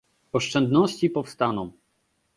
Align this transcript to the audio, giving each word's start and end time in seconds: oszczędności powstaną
oszczędności 0.33 1.09
powstaną 1.09 1.71